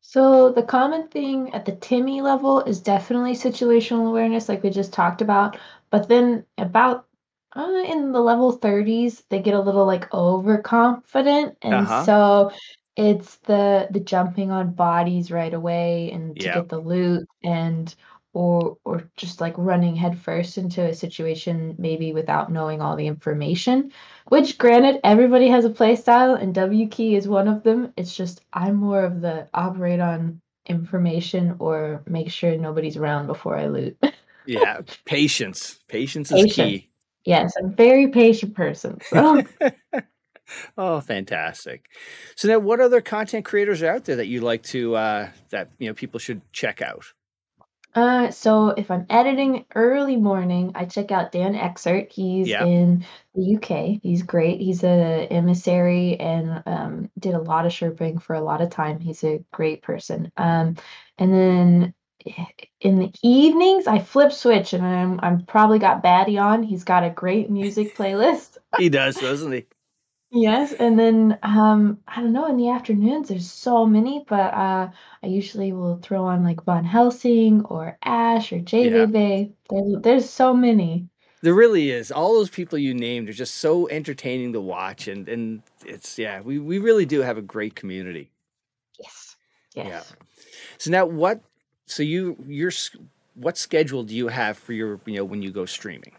[0.00, 4.92] So the common thing at the Timmy level is definitely situational awareness, like we just
[4.92, 5.56] talked about.
[5.90, 7.06] But then about
[7.54, 12.04] uh, in the level 30s, they get a little like overconfident, and Uh-huh.
[12.04, 12.50] so
[12.96, 16.54] it's the the jumping on bodies right away and to Yeah.
[16.54, 17.94] get the loot and
[18.32, 23.92] or or just like running headfirst into a situation maybe without knowing all the information.
[24.28, 27.92] Which granted, everybody has a play style and W key is one of them.
[27.96, 33.56] It's just I'm more of the operate on information or make sure nobody's around before
[33.56, 33.98] I loot.
[34.46, 35.78] Yeah, patience.
[35.88, 36.54] Patience is Patience.
[36.54, 36.90] key.
[37.24, 39.00] yes, I'm a very patient person.
[39.00, 39.42] So
[40.78, 41.86] oh, fantastic!
[42.36, 45.70] So now, what other content creators are out there that you like to uh, that
[45.78, 47.04] you know people should check out?
[47.94, 52.12] Uh, so if I'm editing early morning, I check out Dan Exert.
[52.12, 52.64] He's Yeah.
[52.64, 53.98] in the UK.
[54.02, 54.60] He's great.
[54.60, 59.00] He's a emissary and um, did a lot of Sherping for a lot of time.
[59.00, 60.30] He's a great person.
[60.36, 60.76] Um,
[61.18, 61.94] and then
[62.80, 66.62] in the evenings, I flip switch and I'm I'm probably got Batty on.
[66.62, 68.58] He's got a great music playlist.
[68.76, 69.66] He does, doesn't he?
[70.30, 74.90] Yes, and then um, I don't know, in the afternoons there's so many, but uh,
[75.22, 79.06] I usually will throw on like Von Helsing or Ash or Yeah.
[79.06, 79.52] JVB.
[79.70, 81.08] There's there's so many.
[81.42, 82.10] There really is.
[82.12, 86.40] All those people you named are just so entertaining to watch, and and it's yeah,
[86.40, 88.30] we we really do have a great community.
[88.98, 89.36] Yes.
[89.74, 89.84] Yeah.
[89.84, 90.14] Yes.
[90.78, 91.42] So now, what?
[91.86, 92.96] So you your s-
[93.34, 96.14] what schedule do you have for your you know when you go streaming?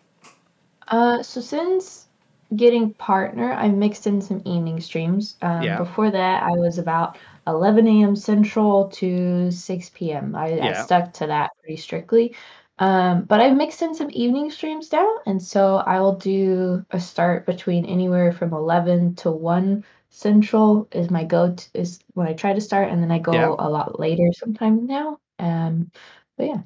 [0.90, 2.09] Uh, so since
[2.56, 5.38] getting partner, I mixed in some evening streams.
[5.42, 5.78] Um, Yeah.
[5.78, 8.16] before that, I was about 11 a.m.
[8.16, 10.36] Central to 6 p.m.
[10.36, 12.36] I, I stuck to that pretty strictly.
[12.80, 17.00] Um, but I've mixed in some evening streams now, and so I will do a
[17.00, 22.34] start between anywhere from 11 to 1 Central is my go to, is when I
[22.34, 23.56] try to start, and then I go Yeah.
[23.60, 25.20] a lot later sometime now.
[25.40, 25.92] Um,
[26.38, 26.62] but yeah.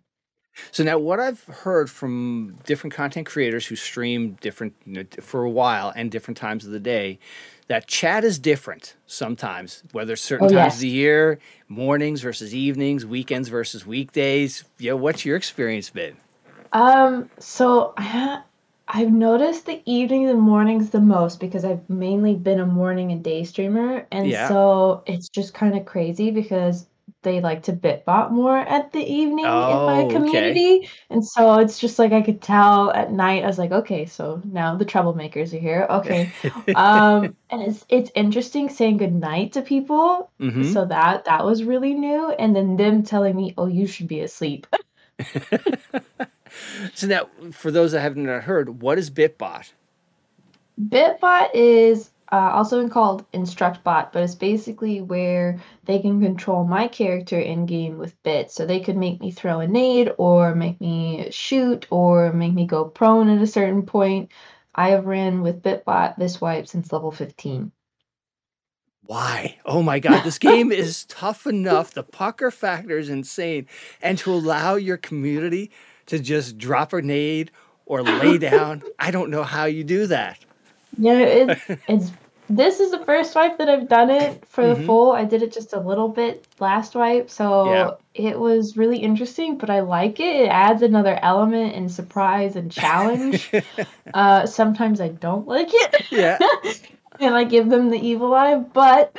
[0.72, 5.44] So now, what I've heard from different content creators who stream different you know, for
[5.44, 7.20] a while and different times of the day,
[7.68, 9.84] that chat is different sometimes.
[9.92, 14.64] Whether certain Oh, times of the year, mornings versus evenings, weekends versus weekdays.
[14.80, 16.18] You know, what's your experience been?
[16.72, 18.46] Um, so I ha
[18.88, 23.24] I've noticed the evenings and mornings the most because I've mainly been a morning and
[23.24, 24.48] day streamer, and Yeah.
[24.48, 26.88] so it's just kind of crazy because
[27.24, 30.14] they like to bitbot more at the evening in my Oh, okay.
[30.14, 33.44] community, and so it's just like I could tell at night.
[33.44, 35.88] I was like, okay, so now the troublemakers are here.
[35.90, 36.32] Okay,
[36.76, 40.32] um, and it's it's interesting saying goodnight to people.
[40.40, 44.08] hmm So that that was really new, and then them telling me, "Oh, you should
[44.08, 44.68] be asleep."
[46.94, 49.72] So now, for those that haven't heard, what is Bitbot?
[50.80, 57.40] Bitbot is uh, also called InstructBot, but it's basically where they can control my character
[57.40, 58.56] in game with bits.
[58.56, 62.66] So they could make me throw a nade, or make me shoot, or make me
[62.66, 64.32] go prone at a certain point.
[64.74, 67.72] I have ran with Bitbot this wipe since level 15.
[69.06, 69.60] Why?
[69.64, 71.94] Oh my God, this game is tough enough.
[71.94, 73.68] The pucker factor is insane.
[74.02, 75.70] And to allow your community
[76.08, 77.52] to just drop a nade
[77.86, 80.40] or lay down, I don't know how you do that.
[80.98, 82.12] Yeah, it's it's
[82.50, 85.12] this is the first wipe that I've done it for the hmm full.
[85.14, 87.30] I did it just a little bit last wipe,
[87.64, 87.90] Yeah.
[87.90, 90.36] so it was really interesting, but I like it.
[90.46, 93.54] It adds another element and surprise and challenge.
[94.14, 95.70] Uh, sometimes I don't like
[96.10, 96.40] Yeah.
[96.42, 99.14] it, and I give them the evil eye, but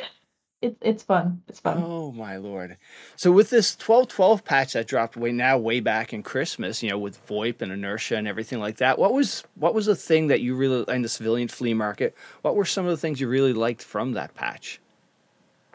[0.65, 1.43] it's it's fun.
[1.49, 1.91] It's fun.
[1.91, 2.77] Oh my Lord.
[3.17, 6.99] So with this 1212 patch that dropped way now way back in Christmas, you know,
[6.99, 10.41] with VoIP and inertia and everything like that, what was what was the thing that
[10.41, 12.15] you really in the civilian flea market?
[12.43, 14.81] What were some of the things you really liked from that patch?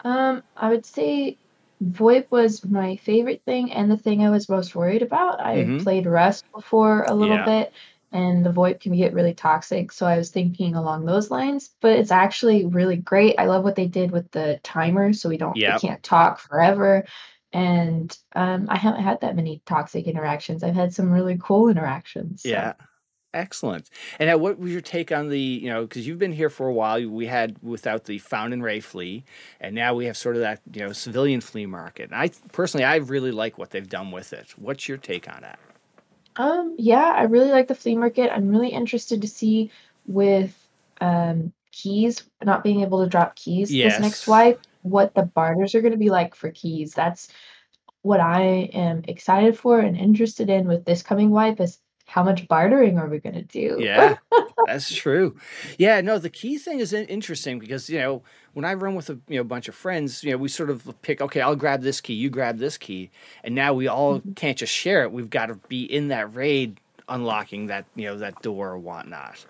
[0.04, 1.38] Um, I would say
[1.82, 5.40] VoIP was my favorite thing and the thing I was most worried about.
[5.40, 7.44] I had hmm played Rust before a little Yeah.
[7.44, 7.72] bit,
[8.12, 11.92] and the VoIP can get really toxic, so I was thinking along those lines, but
[11.92, 13.36] it's actually really great.
[13.38, 17.04] I love what they did with the timer, so we don't we can't talk forever.
[17.52, 20.62] And um, I haven't had that many toxic interactions.
[20.62, 22.48] I've had some really cool interactions, so.
[22.48, 22.74] Yeah.
[23.32, 23.88] Excellent.
[24.18, 26.66] And now, what was your take on the, you know, because you've been here for
[26.66, 27.08] a while.
[27.08, 29.24] We had without the found in raid flea,
[29.60, 32.10] and now we have sort of that, you know, civilian flea market.
[32.10, 34.54] And I personally, I really like what they've done with it.
[34.56, 35.60] What's your take on that?
[36.36, 38.32] Um, yeah, I really like the flea market.
[38.32, 39.70] I'm really interested to see
[40.06, 40.56] with
[41.00, 44.26] um keys, not being able to drop keys this next Yes.
[44.26, 46.94] wipe, what the barters are going to be like for keys.
[46.94, 47.28] That's
[48.02, 51.78] what I am excited for and interested in with this coming wipe is
[52.10, 53.76] how much bartering are we going to do?
[53.78, 54.16] Yeah.
[54.66, 55.36] That's true.
[55.78, 59.18] Yeah, no, the key thing is interesting because, you know, when I run with a
[59.28, 62.00] you know bunch of friends, you know, we sort of pick, okay, I'll grab this
[62.00, 63.10] key, you grab this key,
[63.44, 64.34] and now we all Mhm.
[64.34, 65.12] can't just share it.
[65.12, 69.46] We've got to be in that raid unlocking that, you know, that door or whatnot.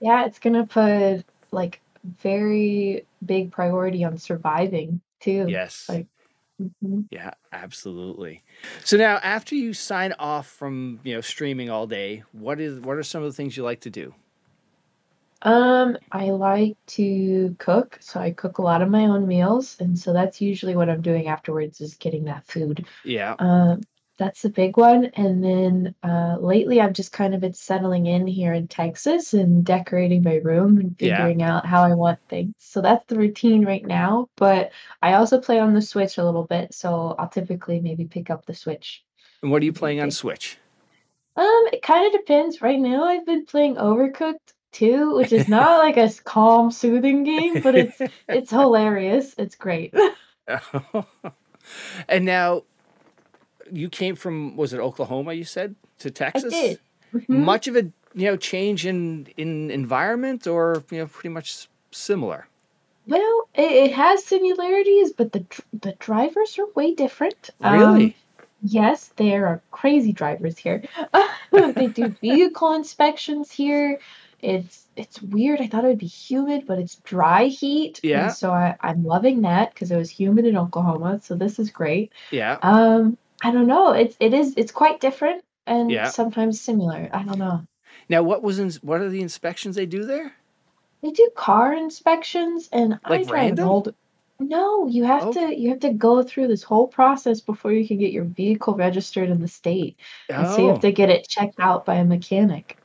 [0.00, 1.80] Yeah, it's going to put like
[2.22, 5.44] very big priority on surviving too.
[5.46, 5.84] Yes.
[5.90, 6.06] Like,
[6.58, 7.08] mhm.
[7.10, 8.44] Yeah, absolutely.
[8.84, 12.96] So now after you sign off from, you know, streaming all day, what is what
[12.98, 14.14] are some of the things you like to do?
[15.42, 19.96] Um, I like to cook, so I cook a lot of my own meals, and
[19.96, 22.86] so that's usually what I'm doing afterwards is getting that food.
[23.04, 23.36] Yeah.
[23.38, 23.82] Um,
[24.18, 25.06] that's the big one.
[25.14, 29.64] And then uh, lately, I've just kind of been settling in here in Texas and
[29.64, 30.98] decorating my room and Yeah.
[30.98, 32.54] figuring out how I want things.
[32.58, 34.28] So that's the routine right now.
[34.36, 38.30] But I also play on the Switch a little bit, so I'll typically maybe pick
[38.30, 39.04] up the Switch
[39.42, 40.10] And what are you playing on.
[40.10, 40.58] Switch?
[41.36, 42.60] Um, it kind of depends.
[42.60, 47.60] Right now, I've been playing Overcooked 2, which is not like a calm, soothing game,
[47.60, 49.34] but it's it's hilarious.
[49.38, 49.94] It's great.
[52.08, 52.64] and now
[53.72, 56.52] you came from was it Oklahoma you said to I Texas?
[56.52, 56.78] did.
[57.12, 57.82] hmm Much of a
[58.14, 62.46] you know change in in environment or you know pretty much similar.
[63.06, 65.44] Well, it, it has similarities, but the
[65.80, 67.50] the drivers are way different.
[67.62, 68.16] Um, Really?
[68.62, 70.82] yes, there are crazy drivers here.
[71.52, 73.98] They do vehicle inspections here.
[74.40, 75.60] It's it's weird.
[75.60, 78.28] I thought it would be humid, but it's dry heat, and Yeah.
[78.30, 82.12] so I, I'm loving that because it was humid in Oklahoma, so this is great.
[82.30, 82.58] Yeah.
[82.62, 83.92] Um, I don't know.
[83.92, 86.08] It's it is it's quite different and Yeah.
[86.08, 87.08] sometimes similar.
[87.12, 87.64] I don't know.
[88.08, 90.36] Now what was in, what are the inspections they do there?
[91.02, 93.94] They do car inspections and I Like drive an old
[94.40, 95.48] No, you have Okay.
[95.48, 98.74] to you have to go through this whole process before you can get your vehicle
[98.76, 99.98] registered in the state.
[100.36, 100.80] And so you have Oh.
[100.80, 102.78] to get it checked out by a mechanic.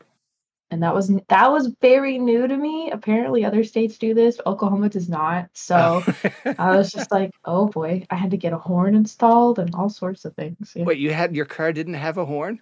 [0.74, 2.90] And that was that was very new to me.
[2.92, 4.40] Apparently, other states do this.
[4.46, 5.50] Oklahoma does not.
[5.54, 6.54] So Oh.
[6.60, 9.90] I was just like, oh boy, I had to get a horn installed and all
[9.90, 10.74] sorts of things.
[10.76, 10.84] Yeah.
[10.84, 12.60] Wait, you had your car didn't have a horn?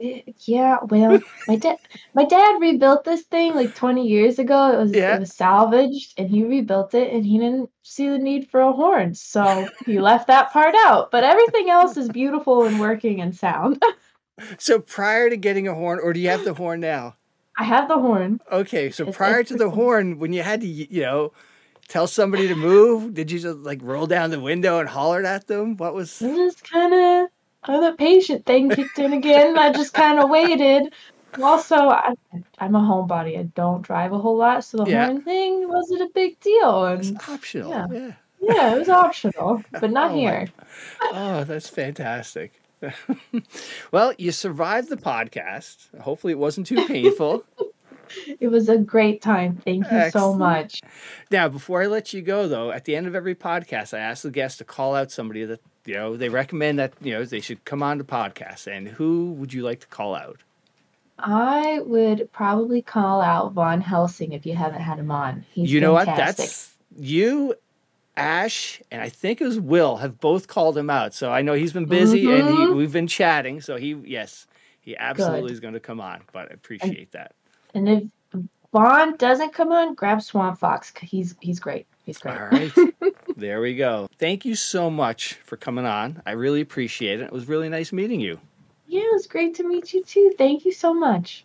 [0.00, 1.18] Yeah, well,
[1.48, 1.76] my dad
[2.14, 4.72] my dad rebuilt this thing like 20 years ago.
[4.72, 5.16] It was Yeah.
[5.16, 8.72] it was salvaged and he rebuilt it and he didn't see the need for a
[8.72, 9.14] horn.
[9.14, 11.10] So he left that part out.
[11.10, 13.82] But everything else is beautiful and working and sound.
[14.56, 17.16] So prior to getting a horn, or do you have the horn now?
[17.58, 18.40] I have the horn.
[18.50, 21.32] Okay, so It's prior to the horn, when you had to, you know,
[21.88, 25.46] tell somebody to move, did you just like roll down the window and hollered at
[25.48, 25.76] them?
[25.76, 26.22] What was?
[26.22, 27.28] It was kind of
[27.68, 29.58] oh, the patient thing kicked in again.
[29.58, 30.92] I just kind of waited.
[31.42, 32.14] Also, I,
[32.58, 33.38] I'm a homebody.
[33.38, 35.06] I don't drive a whole lot, so the Yeah.
[35.06, 36.86] horn thing wasn't a big deal.
[36.86, 37.70] It's And optional.
[37.70, 37.86] yeah.
[37.90, 38.12] yeah.
[38.40, 40.48] yeah, it was optional, but not Oh my here.
[41.02, 42.60] Oh, that's fantastic.
[43.92, 45.98] well, you survived the podcast.
[46.00, 47.44] Hopefully, it wasn't too painful.
[48.40, 49.60] It was a great time.
[49.64, 50.80] Thank you so much.
[51.30, 54.22] now, before I let you go, though, at the end of every podcast, I ask
[54.22, 57.40] the guests to call out somebody that you know they recommend that you know they
[57.40, 58.66] should come on the podcast.
[58.66, 60.40] And who would you like to call out?
[61.18, 65.44] I would probably call out Von Helsing if you haven't had him on.
[65.50, 66.16] He's you know fantastic.
[66.18, 66.36] what?
[66.36, 67.54] That's you,
[68.18, 71.14] Ash, and I think it was Will have both called him out.
[71.14, 72.76] So I know he's been busy and he, Mhm.
[72.76, 73.60] we've been chatting.
[73.60, 74.46] So he, yes,
[74.80, 76.22] he absolutely is going to come on.
[76.32, 77.32] But I appreciate that.
[77.74, 78.02] And if
[78.72, 80.92] Vaughn doesn't come on, grab Swamp Fox.
[81.00, 81.86] He's he's great.
[82.04, 82.36] He's great.
[82.38, 82.72] All right.
[83.36, 84.08] there we go.
[84.18, 86.22] Thank you so much for coming on.
[86.26, 87.24] I really appreciate it.
[87.24, 88.38] It was really nice meeting you.
[88.86, 90.32] Yeah, it was great to meet you too.
[90.38, 91.44] Thank you so much.